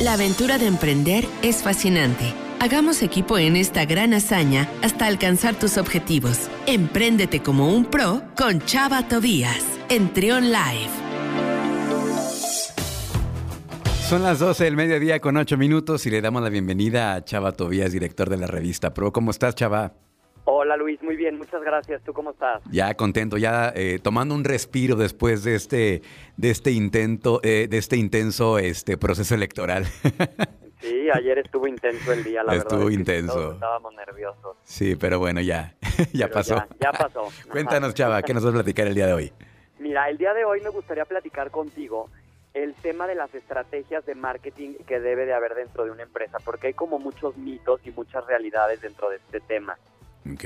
La 0.00 0.14
aventura 0.14 0.56
de 0.56 0.66
emprender 0.66 1.26
es 1.42 1.62
fascinante. 1.62 2.32
Hagamos 2.58 3.02
equipo 3.02 3.36
en 3.36 3.54
esta 3.54 3.84
gran 3.84 4.14
hazaña 4.14 4.66
hasta 4.82 5.06
alcanzar 5.06 5.56
tus 5.56 5.76
objetivos. 5.76 6.48
Empréndete 6.66 7.42
como 7.42 7.68
un 7.68 7.84
pro 7.84 8.22
con 8.34 8.60
Chava 8.60 9.06
Tobías 9.08 9.62
en 9.90 10.10
Trion 10.14 10.44
Live. 10.44 10.88
Son 14.08 14.22
las 14.22 14.38
12 14.38 14.64
del 14.64 14.74
mediodía 14.74 15.20
con 15.20 15.36
8 15.36 15.58
minutos 15.58 16.06
y 16.06 16.10
le 16.10 16.22
damos 16.22 16.42
la 16.42 16.48
bienvenida 16.48 17.14
a 17.14 17.22
Chava 17.22 17.52
Tobías, 17.52 17.92
director 17.92 18.30
de 18.30 18.38
la 18.38 18.46
revista 18.46 18.94
Pro. 18.94 19.12
¿Cómo 19.12 19.30
estás, 19.30 19.54
Chava? 19.54 19.92
Hola 20.52 20.76
Luis, 20.76 21.00
muy 21.00 21.14
bien, 21.14 21.38
muchas 21.38 21.62
gracias. 21.62 22.02
¿Tú 22.02 22.12
cómo 22.12 22.32
estás? 22.32 22.60
Ya 22.72 22.92
contento, 22.94 23.38
ya 23.38 23.72
eh, 23.76 24.00
tomando 24.02 24.34
un 24.34 24.42
respiro 24.42 24.96
después 24.96 25.44
de 25.44 25.54
este, 25.54 26.02
de 26.36 26.50
este 26.50 26.72
intento, 26.72 27.38
eh, 27.44 27.68
de 27.70 27.78
este 27.78 27.96
intenso 27.96 28.58
este 28.58 28.98
proceso 28.98 29.34
electoral. 29.34 29.84
Sí, 30.80 31.10
ayer 31.12 31.36
estuvo 31.36 31.66
intenso 31.66 32.10
el 32.10 32.24
día, 32.24 32.42
la 32.42 32.54
estuvo 32.54 32.78
verdad. 32.78 32.90
Estuvo 32.90 32.90
intenso. 32.90 33.52
estábamos 33.52 33.94
nerviosos. 33.94 34.56
Sí, 34.62 34.96
pero 34.96 35.18
bueno, 35.18 35.42
ya, 35.42 35.74
ya 36.14 36.28
pasó. 36.28 36.64
Ya, 36.80 36.90
pasó. 36.98 37.28
Cuéntanos, 37.50 37.92
Chava, 37.92 38.22
¿qué 38.22 38.32
nos 38.32 38.42
vas 38.42 38.52
a 38.52 38.54
platicar 38.54 38.86
el 38.86 38.94
día 38.94 39.06
de 39.06 39.12
hoy? 39.12 39.32
Mira, 39.78 40.08
el 40.08 40.16
día 40.16 40.32
de 40.32 40.46
hoy 40.46 40.62
me 40.62 40.70
gustaría 40.70 41.04
platicar 41.04 41.50
contigo 41.50 42.08
el 42.54 42.72
tema 42.76 43.06
de 43.06 43.14
las 43.14 43.34
estrategias 43.34 44.06
de 44.06 44.14
marketing 44.14 44.70
que 44.86 45.00
debe 45.00 45.26
de 45.26 45.34
haber 45.34 45.54
dentro 45.54 45.84
de 45.84 45.90
una 45.90 46.02
empresa, 46.02 46.38
porque 46.42 46.68
hay 46.68 46.72
como 46.72 46.98
muchos 46.98 47.36
mitos 47.36 47.82
y 47.84 47.90
muchas 47.90 48.26
realidades 48.26 48.80
dentro 48.80 49.10
de 49.10 49.16
este 49.16 49.40
tema. 49.40 49.76
Ok. 50.32 50.44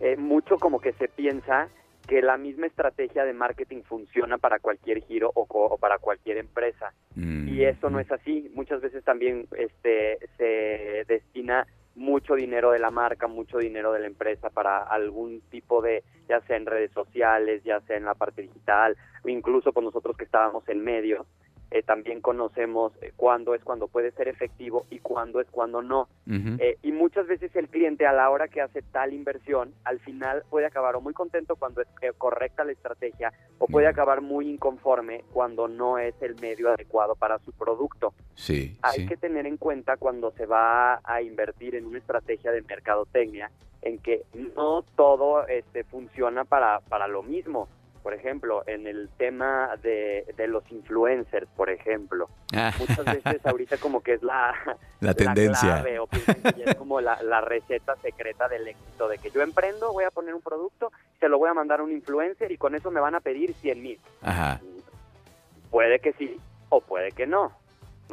Eh, 0.00 0.16
mucho 0.16 0.58
como 0.58 0.80
que 0.80 0.92
se 0.94 1.08
piensa 1.08 1.68
que 2.06 2.20
la 2.20 2.36
misma 2.36 2.66
estrategia 2.66 3.24
de 3.24 3.32
marketing 3.32 3.82
funciona 3.82 4.38
para 4.38 4.58
cualquier 4.58 5.02
giro 5.04 5.30
o, 5.34 5.46
o 5.48 5.78
para 5.78 5.98
cualquier 5.98 6.38
empresa. 6.38 6.92
Mm. 7.14 7.48
Y 7.48 7.64
eso 7.64 7.90
no 7.90 8.00
es 8.00 8.10
así. 8.10 8.50
Muchas 8.54 8.80
veces 8.80 9.04
también 9.04 9.46
este, 9.56 10.18
se 10.36 11.04
destina 11.06 11.66
mucho 11.94 12.34
dinero 12.34 12.70
de 12.70 12.78
la 12.78 12.90
marca, 12.90 13.26
mucho 13.26 13.58
dinero 13.58 13.92
de 13.92 14.00
la 14.00 14.06
empresa 14.06 14.50
para 14.50 14.82
algún 14.82 15.40
tipo 15.50 15.82
de, 15.82 16.02
ya 16.28 16.40
sea 16.42 16.56
en 16.56 16.66
redes 16.66 16.90
sociales, 16.92 17.62
ya 17.64 17.80
sea 17.82 17.96
en 17.96 18.04
la 18.04 18.14
parte 18.14 18.42
digital, 18.42 18.96
o 19.24 19.28
incluso 19.28 19.72
con 19.72 19.84
nosotros 19.84 20.16
que 20.16 20.24
estábamos 20.24 20.66
en 20.68 20.82
medio, 20.82 21.26
eh, 21.72 21.82
también 21.82 22.20
conocemos 22.20 22.92
eh, 23.00 23.12
cuándo 23.16 23.54
es 23.54 23.64
cuando 23.64 23.88
puede 23.88 24.12
ser 24.12 24.28
efectivo 24.28 24.86
y 24.90 24.98
cuándo 24.98 25.40
es 25.40 25.48
cuando 25.50 25.82
no. 25.82 26.02
Uh 26.26 26.30
-huh. 26.30 26.60
eh, 26.60 26.78
y 26.82 26.92
muchas 26.92 27.26
veces 27.26 27.54
el 27.56 27.68
cliente 27.68 28.06
a 28.06 28.12
la 28.12 28.28
hora 28.30 28.48
que 28.48 28.60
hace 28.60 28.82
tal 28.82 29.12
inversión, 29.12 29.72
al 29.84 29.98
final 30.00 30.44
puede 30.50 30.66
acabar 30.66 30.96
o 30.96 31.00
muy 31.00 31.14
contento 31.14 31.56
cuando 31.56 31.80
es 31.80 31.88
eh, 32.02 32.12
correcta 32.16 32.64
la 32.64 32.72
estrategia 32.72 33.32
o 33.58 33.66
puede 33.66 33.86
uh 33.86 33.88
-huh. 33.88 33.92
acabar 33.92 34.20
muy 34.20 34.50
inconforme 34.50 35.24
cuando 35.32 35.66
no 35.66 35.98
es 35.98 36.14
el 36.20 36.34
medio 36.40 36.70
adecuado 36.70 37.14
para 37.14 37.38
su 37.38 37.52
producto. 37.52 38.12
Sí, 38.34 38.76
Hay 38.82 39.00
sí. 39.00 39.06
que 39.06 39.16
tener 39.16 39.46
en 39.46 39.56
cuenta 39.56 39.96
cuando 39.96 40.30
se 40.32 40.46
va 40.46 41.00
a 41.02 41.22
invertir 41.22 41.74
en 41.74 41.86
una 41.86 41.98
estrategia 41.98 42.52
de 42.52 42.62
mercadotecnia 42.62 43.50
en 43.82 43.98
que 43.98 44.22
no 44.56 44.84
todo 44.96 45.46
este, 45.48 45.84
funciona 45.84 46.44
para, 46.44 46.80
para 46.80 47.08
lo 47.08 47.22
mismo 47.22 47.68
por 48.02 48.14
ejemplo, 48.14 48.62
en 48.66 48.86
el 48.86 49.08
tema 49.16 49.76
de, 49.82 50.26
de 50.36 50.46
los 50.48 50.70
influencers, 50.70 51.46
por 51.56 51.70
ejemplo. 51.70 52.28
Ah. 52.54 52.72
Muchas 52.78 53.04
veces 53.04 53.40
ahorita 53.46 53.76
como 53.78 54.00
que 54.02 54.14
es 54.14 54.22
la, 54.22 54.54
la 55.00 55.14
tendencia. 55.14 55.68
La 55.68 55.82
clave, 55.82 55.98
o 55.98 56.06
piensan 56.06 56.42
que 56.42 56.64
es 56.64 56.74
como 56.74 57.00
la, 57.00 57.22
la, 57.22 57.40
receta 57.40 57.96
secreta 57.96 58.48
del 58.48 58.68
éxito, 58.68 59.08
de 59.08 59.18
que 59.18 59.30
yo 59.30 59.42
emprendo, 59.42 59.92
voy 59.92 60.04
a 60.04 60.10
poner 60.10 60.34
un 60.34 60.42
producto, 60.42 60.90
se 61.20 61.28
lo 61.28 61.38
voy 61.38 61.50
a 61.50 61.54
mandar 61.54 61.80
a 61.80 61.82
un 61.84 61.92
influencer 61.92 62.50
y 62.50 62.56
con 62.56 62.74
eso 62.74 62.90
me 62.90 63.00
van 63.00 63.14
a 63.14 63.20
pedir 63.20 63.54
100 63.54 63.82
mil. 63.82 64.00
Puede 65.70 66.00
que 66.00 66.12
sí 66.14 66.38
o 66.68 66.80
puede 66.80 67.12
que 67.12 67.26
no. 67.26 67.52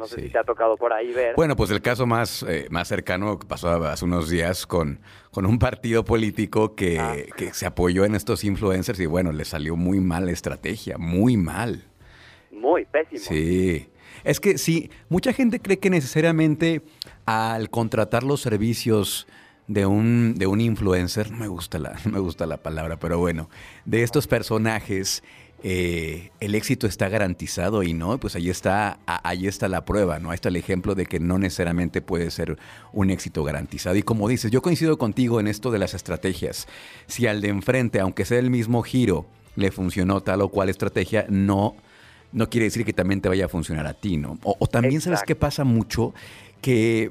No 0.00 0.06
sé 0.06 0.16
Sí. 0.16 0.22
si 0.22 0.28
te 0.30 0.38
ha 0.38 0.44
tocado 0.44 0.76
por 0.76 0.92
ahí 0.92 1.12
ver. 1.12 1.34
Bueno, 1.36 1.54
pues 1.56 1.70
el 1.70 1.80
caso 1.82 2.06
más, 2.06 2.42
eh, 2.48 2.66
más 2.70 2.88
cercano 2.88 3.38
que 3.38 3.46
pasó 3.46 3.70
hace 3.84 4.04
unos 4.04 4.28
días 4.28 4.66
con, 4.66 5.00
con 5.30 5.46
un 5.46 5.58
partido 5.58 6.04
político 6.04 6.74
que, 6.74 6.98
Ah. 6.98 7.14
que 7.36 7.52
se 7.54 7.66
apoyó 7.66 8.04
en 8.04 8.14
estos 8.14 8.42
influencers 8.44 8.98
y 9.00 9.06
bueno, 9.06 9.30
le 9.32 9.44
salió 9.44 9.76
muy 9.76 10.00
mal 10.00 10.26
la 10.26 10.32
estrategia, 10.32 10.96
muy 10.98 11.36
mal. 11.36 11.84
Muy 12.50 12.84
pésimo. 12.86 13.20
Sí. 13.20 13.88
Es 14.24 14.40
que 14.40 14.58
sí, 14.58 14.90
mucha 15.08 15.32
gente 15.32 15.60
cree 15.60 15.78
que 15.78 15.88
necesariamente 15.90 16.82
al 17.26 17.70
contratar 17.70 18.22
los 18.22 18.40
servicios 18.40 19.26
de 19.66 19.86
un, 19.86 20.34
de 20.36 20.46
un 20.48 20.60
influencer, 20.60 21.30
no 21.30 21.36
me 21.38 21.46
gusta 21.48 21.78
la, 21.78 21.92
no 22.04 22.10
me 22.12 22.18
gusta 22.18 22.44
la 22.46 22.56
palabra, 22.56 22.98
pero 22.98 23.18
bueno, 23.18 23.48
de 23.84 24.02
estos 24.02 24.26
personajes, 24.26 25.22
eh, 25.62 26.30
el 26.40 26.54
éxito 26.54 26.86
está 26.86 27.08
garantizado 27.08 27.82
y 27.82 27.92
no, 27.92 28.18
pues 28.18 28.34
ahí 28.34 28.48
está, 28.48 28.98
ahí 29.06 29.46
está 29.46 29.68
la 29.68 29.84
prueba, 29.84 30.18
¿no? 30.18 30.30
Ahí 30.30 30.36
está 30.36 30.48
el 30.48 30.56
ejemplo 30.56 30.94
de 30.94 31.06
que 31.06 31.20
no 31.20 31.38
necesariamente 31.38 32.00
puede 32.00 32.30
ser 32.30 32.56
un 32.92 33.10
éxito 33.10 33.44
garantizado. 33.44 33.96
Y 33.96 34.02
como 34.02 34.28
dices, 34.28 34.50
yo 34.50 34.62
coincido 34.62 34.96
contigo 34.96 35.38
en 35.38 35.48
esto 35.48 35.70
de 35.70 35.78
las 35.78 35.92
estrategias. 35.92 36.66
Si 37.06 37.26
al 37.26 37.42
de 37.42 37.48
enfrente, 37.48 38.00
aunque 38.00 38.24
sea 38.24 38.38
el 38.38 38.50
mismo 38.50 38.82
giro, 38.82 39.26
le 39.56 39.70
funcionó 39.70 40.22
tal 40.22 40.40
o 40.40 40.48
cual 40.48 40.70
estrategia, 40.70 41.26
no, 41.28 41.76
no 42.32 42.48
quiere 42.48 42.64
decir 42.64 42.84
que 42.84 42.94
también 42.94 43.20
te 43.20 43.28
vaya 43.28 43.44
a 43.44 43.48
funcionar 43.48 43.86
a 43.86 43.94
ti, 43.94 44.16
¿no? 44.16 44.38
O, 44.42 44.56
o 44.58 44.66
también 44.66 45.00
sabes 45.02 45.22
qué 45.26 45.34
pasa 45.34 45.64
mucho, 45.64 46.14
que 46.62 47.10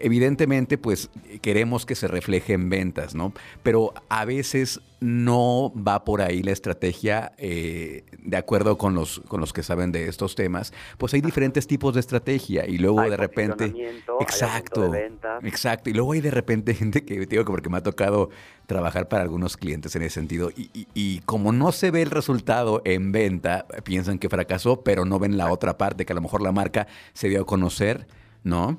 evidentemente 0.00 0.78
pues 0.78 1.10
queremos 1.42 1.86
que 1.86 1.94
se 1.94 2.08
refleje 2.08 2.52
en 2.54 2.68
ventas, 2.70 3.14
¿no? 3.14 3.32
Pero 3.62 3.92
a 4.08 4.24
veces 4.24 4.80
no 5.00 5.70
va 5.76 6.04
por 6.04 6.22
ahí 6.22 6.42
la 6.42 6.52
estrategia 6.52 7.32
eh, 7.36 8.04
de 8.22 8.36
acuerdo 8.38 8.78
con 8.78 8.94
los, 8.94 9.20
con 9.28 9.38
los 9.40 9.52
que 9.52 9.62
saben 9.62 9.92
de 9.92 10.08
estos 10.08 10.34
temas, 10.34 10.72
pues 10.96 11.12
hay 11.12 11.20
diferentes 11.20 11.66
tipos 11.66 11.92
de 11.92 12.00
estrategia 12.00 12.66
y 12.66 12.78
luego 12.78 13.00
Hay 13.00 13.10
de 13.10 13.16
repente... 13.18 13.64
hay 13.64 13.72
Exacto, 14.20 14.90
de 14.90 14.98
exacto. 15.42 15.90
Y 15.90 15.92
luego 15.92 16.12
hay 16.12 16.22
de 16.22 16.30
repente 16.30 16.74
gente 16.74 17.04
que, 17.04 17.26
digo 17.26 17.44
que 17.44 17.50
porque 17.50 17.68
me 17.68 17.76
ha 17.76 17.82
tocado 17.82 18.30
trabajar 18.66 19.08
para 19.08 19.22
algunos 19.22 19.58
clientes 19.58 19.94
en 19.94 20.02
ese 20.02 20.14
sentido 20.14 20.50
y, 20.56 20.70
y- 20.72 20.86
y 20.94 21.18
como 21.26 21.52
no 21.52 21.70
se 21.72 21.90
ve 21.90 22.00
el 22.00 22.10
resultado 22.10 22.80
en 22.86 23.12
venta, 23.12 23.66
piensan 23.84 24.18
que 24.18 24.30
fracasó, 24.30 24.82
pero 24.82 25.04
no 25.04 25.18
ven 25.18 25.36
la 25.36 25.52
otra 25.52 25.76
parte, 25.76 26.06
que 26.06 26.12
a 26.14 26.16
lo 26.16 26.22
mejor 26.22 26.40
la 26.40 26.52
marca 26.52 26.86
se 27.12 27.28
dio 27.28 27.42
a 27.42 27.46
conocer, 27.46 28.06
¿no? 28.42 28.78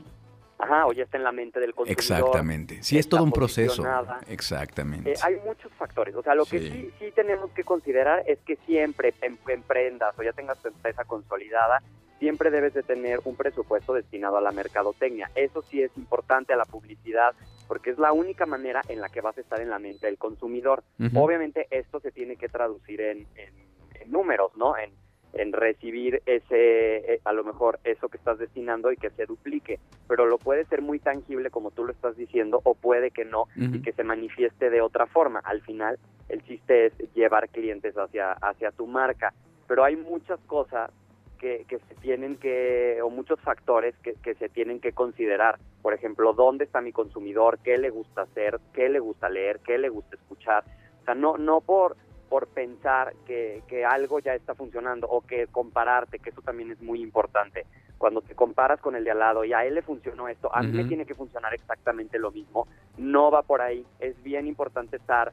Ajá, 0.58 0.86
o 0.88 0.94
ya 0.94 1.04
está 1.04 1.18
en 1.18 1.24
la 1.24 1.32
mente 1.34 1.60
del 1.60 1.74
consumidor. 1.76 2.00
Exactamente. 2.00 2.82
Sí, 2.82 2.98
es 2.98 3.10
todo 3.10 3.24
un 3.24 3.32
proceso. 3.32 3.84
Exactamente. 4.28 5.12
Eh, 5.12 5.16
hay 5.24 5.36
muchos 5.46 5.72
factores. 5.74 6.16
O 6.16 6.22
sea, 6.24 6.34
lo 6.36 6.46
que 6.46 6.60
Sí. 6.60 6.92
sí, 7.00 7.12
tenemos 7.14 7.52
que 7.52 7.64
considerar 7.64 8.24
es 8.26 8.40
que 8.40 8.56
siempre 8.66 9.14
em- 9.22 9.38
emprendas 9.48 10.18
o 10.18 10.24
ya 10.24 10.32
tengas 10.34 10.58
tu 10.62 10.70
empresa 10.70 11.04
consolidada, 11.06 11.82
siempre 12.20 12.50
debes 12.50 12.74
de 12.74 12.84
tener 12.84 13.20
un 13.26 13.36
presupuesto 13.36 13.94
destinado 13.94 14.38
a 14.38 14.42
la 14.42 14.52
mercadotecnia. 14.52 15.30
Eso 15.36 15.62
sí 15.62 15.82
es 15.82 15.92
importante 15.98 16.54
a 16.54 16.56
la 16.58 16.66
publicidad, 16.66 17.34
porque 17.68 17.90
es 17.90 17.98
la 17.98 18.14
única 18.14 18.46
manera 18.46 18.82
en 18.88 19.02
la 19.02 19.10
que 19.10 19.22
vas 19.22 19.38
a 19.38 19.42
estar 19.42 19.60
en 19.60 19.70
la 19.70 19.80
mente 19.80 20.06
del 20.08 20.18
consumidor. 20.18 20.84
Obviamente 21.16 21.68
esto 21.70 22.00
se 22.00 22.12
tiene 22.12 22.38
que 22.38 22.48
traducir 22.48 23.02
en, 23.02 23.28
en- 23.36 23.66
en 24.02 24.12
números, 24.12 24.52
¿no? 24.56 24.78
En, 24.78 24.92
en 25.36 25.54
recibir 25.54 26.22
ese, 26.26 27.14
eh, 27.14 27.22
a 27.26 27.34
lo 27.34 27.44
mejor 27.44 27.80
eso 27.84 28.10
que 28.10 28.18
estás 28.18 28.40
destinando 28.40 28.92
y 28.92 28.98
que 28.98 29.10
se 29.12 29.26
duplique, 29.26 29.80
pero 30.08 30.26
lo 30.26 30.38
puede 30.38 30.66
ser 30.66 30.82
muy 30.82 31.00
tangible 31.00 31.50
como 31.50 31.72
tú 31.72 31.86
lo 31.86 31.92
estás 31.92 32.16
diciendo 32.16 32.62
o 32.64 32.74
puede 32.74 33.12
que 33.12 33.26
no 33.26 33.48
y 33.56 33.82
que 33.82 33.92
se 33.92 34.04
manifieste 34.04 34.70
de 34.70 34.82
otra 34.82 35.06
forma. 35.06 35.40
Al 35.44 35.62
final 35.62 36.00
el 36.30 36.44
chiste 36.44 36.88
es 36.88 36.94
llevar 37.14 37.50
clientes 37.50 37.96
hacia, 37.96 38.32
hacia 38.34 38.72
tu 38.72 38.88
marca, 38.88 39.34
pero 39.68 39.84
hay 39.84 39.96
muchas 39.96 40.40
cosas 40.48 40.90
que, 41.38 41.66
que 41.68 41.80
se 41.80 41.96
tienen 41.96 42.38
que, 42.38 43.00
o 43.04 43.10
muchos 43.10 43.40
factores 43.42 43.96
que, 44.04 44.14
que 44.24 44.36
se 44.36 44.50
tienen 44.50 44.80
que 44.80 44.94
considerar. 44.94 45.60
Por 45.82 45.94
ejemplo, 45.94 46.34
¿dónde 46.34 46.64
está 46.64 46.82
mi 46.82 46.92
consumidor? 46.92 47.60
¿Qué 47.64 47.78
le 47.78 47.90
gusta 47.90 48.22
hacer? 48.22 48.60
¿Qué 48.74 48.90
le 48.90 49.00
gusta 49.00 49.30
leer? 49.30 49.60
¿Qué 49.60 49.78
le 49.78 49.90
gusta 49.90 50.16
escuchar? 50.16 50.64
O 51.02 51.06
sea, 51.06 51.14
no, 51.14 51.38
no 51.38 51.62
por, 51.62 51.98
por 52.36 52.48
pensar 52.48 53.14
que, 53.26 53.64
que 53.66 53.86
algo 53.86 54.20
ya 54.20 54.36
está 54.36 54.56
funcionando 54.56 55.08
o 55.08 55.22
que 55.22 55.48
compararte, 55.48 56.20
que 56.20 56.32
eso 56.32 56.42
también 56.42 56.70
es 56.70 56.82
muy 56.82 57.02
importante. 57.02 57.66
Cuando 57.98 58.20
te 58.20 58.36
comparas 58.36 58.82
con 58.82 58.98
el 58.98 59.06
de 59.06 59.12
al 59.12 59.20
lado 59.20 59.46
y 59.46 59.54
a 59.54 59.64
él 59.64 59.76
le 59.76 59.82
funcionó 59.82 60.28
esto, 60.28 60.54
a 60.54 60.62
mí 60.62 60.74
me 60.74 60.82
Ujú. 60.82 60.90
tiene 60.90 61.06
que 61.06 61.16
funcionar 61.16 61.54
exactamente 61.54 62.20
lo 62.20 62.32
mismo, 62.32 62.68
no 62.98 63.32
va 63.32 63.42
por 63.44 63.62
ahí. 63.62 63.86
Es 64.00 64.22
bien 64.22 64.48
importante 64.48 64.98
estar 64.98 65.32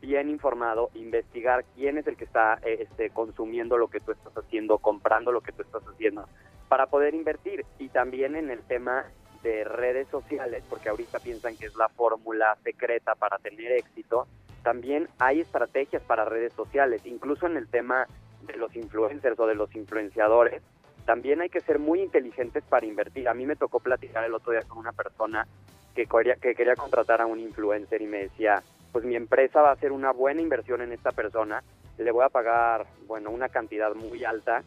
bien 0.00 0.30
informado, 0.30 0.90
investigar 0.94 1.64
quién 1.74 1.98
es 1.98 2.06
el 2.06 2.16
que 2.16 2.24
está 2.24 2.60
eh, 2.62 2.86
este, 2.88 3.10
consumiendo 3.10 3.76
lo 3.76 3.88
que 3.88 3.98
tú 3.98 4.12
estás 4.12 4.34
haciendo, 4.36 4.78
comprando 4.78 5.32
lo 5.32 5.40
que 5.40 5.50
tú 5.50 5.62
estás 5.62 5.82
haciendo, 5.82 6.28
para 6.68 6.86
poder 6.86 7.16
invertir. 7.16 7.66
Y 7.80 7.88
también 7.88 8.36
en 8.36 8.48
el 8.48 8.62
tema 8.62 9.06
de 9.42 9.64
redes 9.64 10.06
sociales, 10.08 10.62
porque 10.68 10.88
ahorita 10.88 11.18
piensan 11.18 11.56
que 11.56 11.66
es 11.66 11.74
la 11.74 11.88
fórmula 11.88 12.56
secreta 12.62 13.16
para 13.16 13.38
tener 13.38 13.72
éxito, 13.72 14.28
también 14.64 15.08
hay 15.18 15.40
estrategias 15.40 16.02
para 16.02 16.24
redes 16.24 16.52
sociales, 16.54 17.02
incluso 17.04 17.46
en 17.46 17.56
el 17.56 17.68
tema 17.68 18.08
de 18.42 18.56
los 18.56 18.74
influencers 18.74 19.38
o 19.38 19.46
de 19.46 19.54
los 19.54 19.72
influenciadores, 19.76 20.60
también 21.06 21.40
hay 21.40 21.50
que 21.50 21.60
ser 21.60 21.78
muy 21.78 22.00
inteligentes 22.00 22.64
para 22.64 22.86
invertir. 22.86 23.28
A 23.28 23.34
mí 23.34 23.46
me 23.46 23.54
tocó 23.54 23.78
platicar 23.78 24.24
el 24.24 24.34
otro 24.34 24.52
día 24.52 24.62
con 24.62 24.78
una 24.78 24.92
persona 24.92 25.46
que 25.94 26.06
quería, 26.06 26.34
que 26.34 26.56
quería 26.56 26.74
contratar 26.74 27.20
a 27.20 27.26
un 27.26 27.38
influencer 27.38 28.02
y 28.02 28.06
me 28.06 28.22
decía, 28.24 28.62
pues 28.90 29.04
mi 29.04 29.14
empresa 29.14 29.62
va 29.62 29.70
a 29.70 29.74
hacer 29.74 29.92
una 29.92 30.10
buena 30.10 30.40
inversión 30.40 30.82
en 30.82 30.92
esta 30.92 31.12
persona 31.12 31.62
le 31.98 32.10
voy 32.10 32.24
a 32.24 32.28
pagar, 32.28 32.86
bueno, 33.06 33.30
una 33.30 33.48
cantidad 33.48 33.94
muy 33.94 34.24
alta 34.24 34.62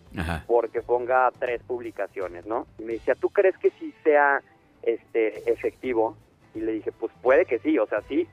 porque 0.46 0.82
ponga 0.82 1.30
tres 1.38 1.62
publicaciones, 1.64 2.46
¿no? 2.46 2.68
Y 2.80 2.84
me 2.84 2.94
decía, 2.94 3.16
¿tú 3.16 3.30
crees 3.30 3.58
que 3.58 3.72
sí 3.72 3.94
sea 4.04 4.42
este 4.82 5.52
efectivo? 5.52 6.16
Y 6.56 6.62
le 6.62 6.74
dije, 6.74 6.92
pues 6.92 7.12
puede 7.22 7.46
que 7.46 7.60
sí, 7.60 7.78
o 7.78 7.86
sea, 7.86 8.02
sí, 8.08 8.28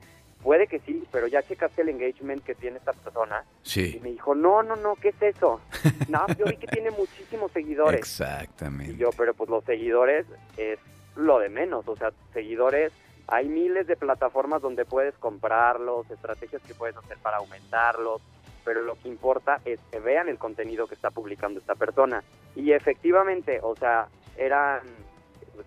puede 0.45 0.67
que 0.67 0.79
sí, 0.81 1.03
pero 1.11 1.25
ya 1.25 1.41
checaste 1.41 1.81
el 1.81 1.89
engagement 1.89 2.43
que 2.43 2.53
tiene 2.53 2.77
esta 2.77 2.93
persona. 2.93 3.43
Sí. 3.63 3.95
Y 3.97 3.99
me 3.99 4.11
dijo, 4.11 4.35
no, 4.35 4.61
no, 4.61 4.75
no, 4.75 4.95
¿qué 4.95 5.09
es 5.09 5.19
eso? 5.19 5.59
no, 6.07 6.27
yo 6.37 6.45
vi 6.45 6.57
que 6.57 6.67
tiene 6.67 6.91
muchísimos 6.91 7.51
seguidores. 7.51 7.99
Exactamente. 7.99 8.93
Y 8.93 8.97
yo, 8.97 9.09
pero 9.17 9.33
pues 9.33 9.49
los 9.49 9.63
seguidores 9.63 10.27
es 10.55 10.77
lo 11.15 11.39
de 11.39 11.49
menos, 11.49 11.87
o 11.87 11.95
sea, 11.95 12.11
seguidores, 12.31 12.93
hay 13.27 13.47
miles 13.47 13.87
de 13.87 13.95
plataformas 13.95 14.61
donde 14.61 14.85
puedes 14.85 15.15
comprarlos, 15.15 16.11
estrategias 16.11 16.61
que 16.61 16.75
puedes 16.75 16.95
hacer 16.95 17.17
para 17.23 17.37
aumentarlos, 17.37 18.21
pero 18.63 18.83
lo 18.83 18.93
que 18.99 19.07
importa 19.07 19.61
es 19.65 19.79
que 19.91 19.99
vean 19.99 20.29
el 20.29 20.37
contenido 20.37 20.85
que 20.85 20.93
está 20.93 21.09
publicando 21.09 21.59
esta 21.59 21.73
persona. 21.73 22.23
Y 22.55 22.71
efectivamente, 22.71 23.61
o 23.63 23.75
sea, 23.75 24.09
eran 24.37 24.81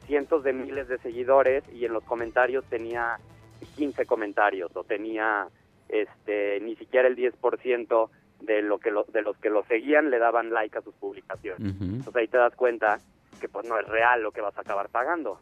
cientos 0.07 0.45
de 0.45 0.53
miles 0.53 0.87
de 0.87 0.99
seguidores 0.99 1.65
y 1.73 1.85
en 1.85 1.95
los 1.95 2.05
comentarios 2.05 2.65
tenía 2.67 3.19
15 3.79 4.05
comentarios 4.07 4.71
o 4.75 4.83
tenía 4.83 5.47
este 5.89 6.61
ni 6.61 6.75
siquiera 6.77 7.09
el 7.09 7.17
10% 7.17 8.11
de 8.41 8.63
lo 8.63 8.79
que 8.79 8.91
de 9.13 9.23
los 9.23 9.37
que 9.39 9.51
lo 9.51 9.65
seguían 9.65 10.11
le 10.11 10.19
daban 10.19 10.51
like 10.51 10.77
a 10.77 10.83
sus 10.83 10.95
publicaciones. 10.95 11.61
Entonces 11.81 12.17
ahí 12.17 12.29
te 12.29 12.39
das 12.39 12.55
cuenta 12.57 12.99
que 13.41 13.49
pues 13.49 13.67
no 13.67 13.79
es 13.79 13.87
real 13.87 14.23
lo 14.23 14.33
que 14.33 14.41
vas 14.41 14.57
a 14.59 14.63
acabar 14.63 14.89
pagando. 14.89 15.41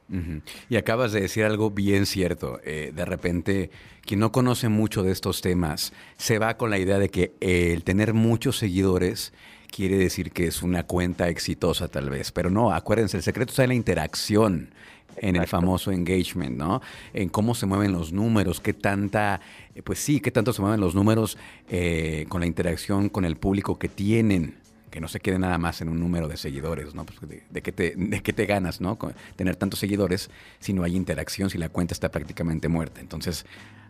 Y 0.69 0.77
acabas 0.77 1.13
de 1.13 1.23
decir 1.23 1.45
algo 1.45 1.71
bien 1.71 2.05
cierto. 2.05 2.61
Eh, 2.63 2.93
de 2.95 3.05
repente, 3.07 3.71
quien 4.05 4.21
no 4.21 4.33
conoce 4.33 4.69
mucho 4.69 5.03
de 5.03 5.13
estos 5.13 5.41
temas 5.41 5.95
se 6.19 6.39
va 6.39 6.59
con 6.59 6.71
la 6.71 6.79
idea 6.79 6.99
de 6.99 7.09
que 7.09 7.33
el 7.41 7.85
tener 7.85 8.13
muchos 8.13 8.59
seguidores 8.59 9.33
quiere 9.67 9.97
decir 9.97 10.31
que 10.33 10.47
es 10.47 10.63
una 10.63 10.85
cuenta 10.85 11.29
exitosa 11.29 11.89
tal 11.89 12.11
vez. 12.11 12.33
Pero 12.33 12.51
no, 12.51 12.73
acuérdense, 12.73 13.17
el 13.17 13.23
secreto 13.23 13.51
está 13.51 13.65
en 13.65 13.69
la 13.69 13.75
interacción 13.75 14.71
en 15.19 15.37
el 15.37 15.47
famoso 15.47 15.93
engagement, 15.93 16.57
¿no? 16.57 16.83
En 17.15 17.29
cómo 17.29 17.55
se 17.55 17.67
mueven 17.67 17.93
los 17.93 18.13
números, 18.13 18.61
qué 18.61 18.75
tanta, 18.75 19.41
eh, 19.75 19.83
pues 19.83 19.99
sí, 19.99 20.21
qué 20.21 20.31
tanto 20.31 20.53
se 20.53 20.61
mueven 20.61 20.81
los 20.81 20.95
números 20.95 21.39
eh, 21.69 22.27
con 22.29 22.41
la 22.41 22.47
interacción 22.47 23.09
con 23.09 23.25
el 23.25 23.37
público 23.37 23.79
que 23.79 23.89
tienen 23.89 24.57
que 24.91 25.01
no 25.01 25.09
se 25.09 25.21
quede 25.21 25.39
nada 25.39 25.59
más 25.59 25.83
en 25.83 25.91
un 25.91 26.01
número 26.01 26.27
de 26.27 26.39
seguidores, 26.39 26.95
¿no? 26.95 27.05
Pues 27.05 27.21
de, 27.21 27.43
de, 27.51 27.61
qué 27.61 27.71
te, 27.71 27.95
de 27.97 28.23
qué 28.23 28.33
te 28.33 28.47
ganas, 28.47 28.81
¿no? 28.81 28.97
tener 29.37 29.57
tantos 29.57 29.79
seguidores 29.79 30.31
si 30.59 30.73
no 30.73 30.85
hay 30.85 30.97
interacción, 30.97 31.51
si 31.51 31.59
la 31.59 31.69
cuenta 31.69 31.93
está 31.93 32.11
prácticamente 32.11 32.69
muerta. 32.69 33.03
Entonces, 33.03 33.45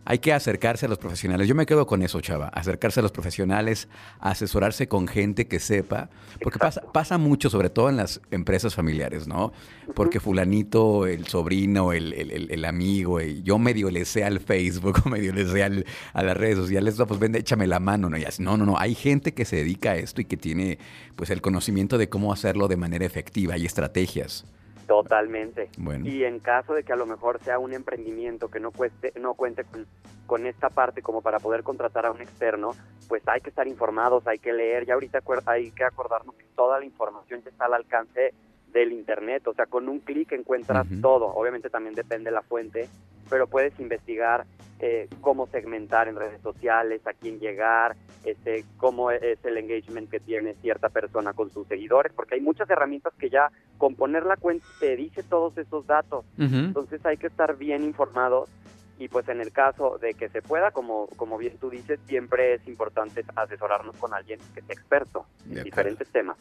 hay 0.08 0.20
que 0.20 0.32
acercarse 0.32 0.86
a 0.86 0.88
los 0.88 0.98
profesionales. 0.98 1.48
Yo 1.48 1.56
me 1.56 1.66
quedo 1.66 1.84
con 1.84 2.00
eso, 2.00 2.20
chava. 2.20 2.46
Acercarse 2.48 3.00
a 3.00 3.02
los 3.02 3.10
profesionales, 3.10 3.88
asesorarse 4.20 4.86
con 4.86 5.08
gente 5.08 5.48
que 5.48 5.58
sepa. 5.58 6.10
Porque 6.40 6.60
pasa, 6.60 6.80
pasa 6.92 7.18
mucho, 7.18 7.50
sobre 7.50 7.70
todo 7.70 7.90
en 7.90 7.96
las 7.96 8.20
empresas 8.30 8.72
familiares, 8.72 9.26
¿no? 9.26 9.52
Porque 9.96 10.20
fulanito, 10.20 11.08
el 11.08 11.26
sobrino, 11.26 11.92
el, 11.92 12.12
el, 12.12 12.52
el, 12.52 12.64
amigo, 12.64 13.20
yo 13.20 13.58
medio 13.58 13.90
le 13.90 14.04
sé 14.04 14.22
al 14.22 14.38
Facebook 14.38 15.04
medio 15.10 15.32
le 15.32 15.44
sé 15.44 15.64
a 15.64 16.22
las 16.22 16.36
redes 16.36 16.56
sociales, 16.56 16.94
pues 17.06 17.18
vende, 17.18 17.40
échame 17.40 17.66
la 17.66 17.80
mano, 17.80 18.08
¿no? 18.08 18.16
Y 18.16 18.24
así, 18.24 18.44
no, 18.44 18.56
no, 18.56 18.64
no. 18.64 18.78
Hay 18.78 18.94
gente 18.94 19.34
que 19.34 19.44
se 19.44 19.56
dedica 19.56 19.90
a 19.90 19.96
esto 19.96 20.20
y 20.20 20.24
que 20.24 20.36
tiene 20.36 20.78
pues 21.16 21.30
el 21.30 21.40
conocimiento 21.40 21.98
de 21.98 22.08
cómo 22.08 22.32
hacerlo 22.32 22.68
de 22.68 22.76
manera 22.76 23.04
efectiva. 23.04 23.54
Hay 23.54 23.66
estrategias. 23.66 24.44
Totalmente. 24.86 25.68
Y 26.04 26.24
en 26.24 26.38
caso 26.38 26.74
de 26.74 26.84
que 26.84 26.92
a 26.92 26.96
lo 26.96 27.06
mejor 27.06 27.42
sea 27.42 27.58
un 27.58 27.72
emprendimiento 27.72 28.48
que 28.48 28.60
no 28.60 28.70
cueste, 28.70 29.12
no 29.20 29.34
cuente 29.34 29.64
con, 29.64 29.86
con, 30.26 30.46
esta 30.46 30.70
parte 30.70 31.02
como 31.02 31.22
para 31.22 31.40
poder 31.40 31.62
contratar 31.62 32.06
a 32.06 32.12
un 32.12 32.20
externo, 32.20 32.70
pues 33.08 33.22
hay 33.26 33.40
que 33.40 33.50
estar 33.50 33.66
informados, 33.66 34.26
hay 34.26 34.38
que 34.38 34.52
leer. 34.52 34.86
Ya 34.86 34.94
ahorita 34.94 35.20
hay 35.46 35.72
que 35.72 35.84
acordarnos 35.84 36.36
que 36.36 36.44
toda 36.54 36.78
la 36.78 36.84
información 36.84 37.42
ya 37.42 37.50
está 37.50 37.66
al 37.66 37.74
alcance 37.74 38.32
del 38.72 38.92
internet, 38.92 39.46
o 39.48 39.54
sea, 39.54 39.66
con 39.66 39.88
un 39.88 40.00
clic 40.00 40.32
encuentras 40.32 40.86
todo. 41.00 41.26
Obviamente 41.26 41.70
también 41.70 41.94
depende 41.94 42.30
de 42.30 42.34
la 42.34 42.42
fuente, 42.42 42.88
pero 43.28 43.46
puedes 43.46 43.78
investigar 43.80 44.46
eh, 44.78 45.08
cómo 45.20 45.46
segmentar 45.46 46.08
en 46.08 46.16
redes 46.16 46.40
sociales, 46.42 47.06
a 47.06 47.14
quién 47.14 47.40
llegar, 47.40 47.96
este, 48.26 48.64
cómo 48.76 49.10
es 49.10 49.38
el 49.44 49.56
engagement 49.56 50.10
que 50.10 50.20
tiene 50.20 50.54
cierta 50.54 50.88
persona 50.88 51.32
con 51.32 51.50
sus 51.50 51.66
seguidores, 51.68 52.12
porque 52.12 52.34
hay 52.34 52.40
muchas 52.40 52.68
herramientas 52.68 53.14
que 53.18 53.30
ya 53.30 53.50
con 53.78 53.94
poner 53.94 54.26
la 54.26 54.36
cuenta 54.36 54.66
te 54.80 54.96
dice 54.96 55.22
todos 55.22 55.56
esos 55.56 55.86
datos. 55.86 56.24
Entonces 56.36 57.04
hay 57.06 57.16
que 57.16 57.28
estar 57.28 57.56
bien 57.56 57.84
informados 57.84 58.50
y 58.98 59.08
pues 59.08 59.28
en 59.28 59.40
el 59.40 59.52
caso 59.52 59.98
de 59.98 60.14
que 60.14 60.28
se 60.28 60.42
pueda, 60.42 60.70
como, 60.72 61.06
como 61.16 61.38
bien 61.38 61.56
tú 61.58 61.70
dices, 61.70 62.00
siempre 62.06 62.54
es 62.54 62.66
importante 62.66 63.24
asesorarnos 63.36 63.96
con 63.96 64.12
alguien 64.12 64.40
que 64.54 64.62
sea 64.62 64.74
experto 64.74 65.26
en 65.48 65.62
diferentes 65.62 66.08
temas. 66.10 66.36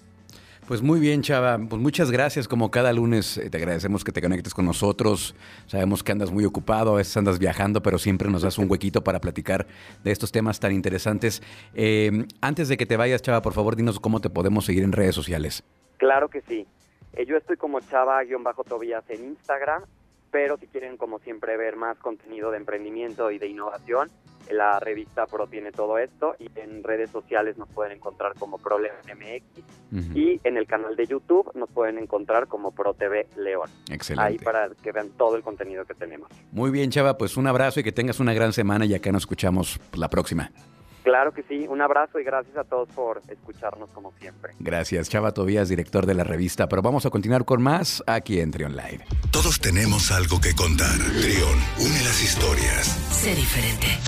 Pues 0.67 0.81
muy 0.81 0.99
bien, 0.99 1.21
Chava. 1.21 1.59
Pues 1.59 1.79
muchas 1.79 2.09
gracias. 2.09 2.47
Como 2.47 2.71
cada 2.71 2.91
lunes 2.91 3.37
eh, 3.37 3.51
te 3.51 3.57
agradecemos 3.57 4.03
que 4.03 4.11
te 4.11 4.19
conectes 4.19 4.55
con 4.55 4.65
nosotros. 4.65 5.35
Sabemos 5.67 6.01
que 6.01 6.11
andas 6.11 6.31
muy 6.31 6.43
ocupado, 6.43 6.93
a 6.93 6.97
veces 6.97 7.15
andas 7.17 7.37
viajando, 7.37 7.83
pero 7.83 7.99
siempre 7.99 8.31
nos 8.31 8.41
das 8.41 8.57
un 8.57 8.69
huequito 8.69 9.03
para 9.03 9.19
platicar 9.19 9.67
de 10.03 10.11
estos 10.11 10.31
temas 10.31 10.59
tan 10.59 10.71
interesantes. 10.71 11.43
Eh, 11.75 12.25
antes 12.41 12.67
de 12.67 12.77
que 12.77 12.87
te 12.87 12.97
vayas, 12.97 13.21
Chava, 13.21 13.43
por 13.43 13.53
favor, 13.53 13.75
dinos 13.75 13.99
cómo 13.99 14.21
te 14.21 14.31
podemos 14.31 14.65
seguir 14.65 14.83
en 14.83 14.91
redes 14.91 15.13
sociales. 15.13 15.63
Claro 15.97 16.29
que 16.29 16.41
sí. 16.41 16.65
Eh, 17.13 17.27
yo 17.27 17.37
estoy 17.37 17.57
como 17.57 17.79
Chava-Tobías 17.79 19.03
en 19.09 19.23
Instagram, 19.23 19.83
pero 20.31 20.57
si 20.57 20.65
quieren, 20.65 20.97
como 20.97 21.19
siempre, 21.19 21.57
ver 21.57 21.75
más 21.75 21.99
contenido 21.99 22.49
de 22.49 22.57
emprendimiento 22.57 23.29
y 23.29 23.37
de 23.37 23.47
innovación, 23.47 24.09
la 24.51 24.79
revista 24.79 25.25
Pro 25.25 25.47
tiene 25.47 25.71
todo 25.71 25.97
esto 25.97 26.35
y 26.39 26.49
en 26.59 26.83
redes 26.83 27.09
sociales 27.09 27.57
nos 27.57 27.69
pueden 27.69 27.93
encontrar 27.93 28.33
como 28.35 28.57
Problem 28.57 28.91
MX 29.05 30.15
y 30.15 30.41
en 30.43 30.57
el 30.57 30.67
canal 30.67 30.95
de 30.95 31.07
YouTube 31.07 31.51
nos 31.55 31.69
pueden 31.69 31.97
encontrar 31.97 32.47
como 32.47 32.71
Pro 32.71 32.93
TV 32.93 33.27
León. 33.37 33.69
Excelente. 33.89 34.27
Ahí 34.27 34.37
para 34.37 34.69
que 34.69 34.91
vean 34.91 35.09
todo 35.17 35.35
el 35.35 35.43
contenido 35.43 35.85
que 35.85 35.93
tenemos. 35.93 36.29
Muy 36.51 36.71
bien, 36.71 36.91
Chava, 36.91 37.17
pues 37.17 37.37
un 37.37 37.47
abrazo 37.47 37.79
y 37.79 37.83
que 37.83 37.91
tengas 37.91 38.19
una 38.19 38.33
gran 38.33 38.53
semana 38.53 38.85
y 38.85 38.93
acá 38.93 39.11
nos 39.11 39.23
escuchamos 39.23 39.79
la 39.93 40.09
próxima. 40.09 40.51
Claro 41.05 41.33
que 41.33 41.43
sí, 41.43 41.67
un 41.69 41.81
abrazo 41.81 42.19
y 42.19 42.23
gracias 42.23 42.57
a 42.57 42.63
todos 42.63 42.89
por 42.89 43.21
escucharnos 43.27 43.91
como 43.91 44.11
siempre. 44.19 44.53
Gracias, 44.59 45.07
Chava 45.07 45.31
Tobías, 45.33 45.69
director 45.69 46.07
de 46.07 46.15
la 46.15 46.23
revista. 46.23 46.67
Pero 46.67 46.81
vamos 46.81 47.05
a 47.05 47.11
continuar 47.11 47.45
con 47.45 47.61
más 47.61 48.03
aquí 48.07 48.39
en 48.39 48.49
Trion 48.49 48.75
Live. 48.75 49.05
Todos 49.31 49.59
tenemos 49.59 50.11
algo 50.11 50.41
que 50.41 50.55
contar. 50.55 50.97
Trion, 51.21 51.59
une 51.77 52.03
las 52.03 52.23
historias. 52.23 52.87
Sé 53.11 53.35
diferente. 53.35 53.99